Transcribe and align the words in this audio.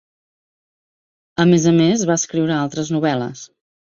A 1.45 1.47
més 1.51 1.67
a 1.73 1.73
més, 1.81 2.07
va 2.13 2.17
escriure 2.23 2.57
altres 2.63 2.91
novel·les. 2.97 3.45